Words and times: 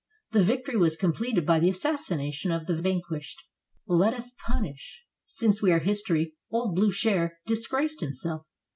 The 0.31 0.43
victory 0.43 0.77
was 0.77 0.95
completed 0.95 1.45
by 1.45 1.59
the 1.59 1.69
assassination 1.69 2.49
of 2.49 2.65
the 2.65 2.75
vanquished. 2.81 3.37
Let 3.85 4.15
us 4.15 4.31
punish, 4.47 5.03
since 5.27 5.61
we 5.61 5.71
are 5.71 5.81
history; 5.81 6.33
old 6.49 6.75
Bliicher 6.75 7.33
dis 7.45 7.67
graced 7.67 7.99
himself. 8.01 8.47